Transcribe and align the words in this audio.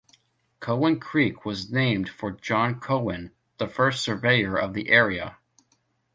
Cowan 0.59 0.99
Creek 0.99 1.45
was 1.45 1.69
named 1.71 2.09
for 2.09 2.31
John 2.31 2.79
Cowan, 2.79 3.33
the 3.59 3.67
first 3.67 4.01
surveyor 4.03 4.57
of 4.57 4.73
the 4.73 4.89
area. 4.89 5.37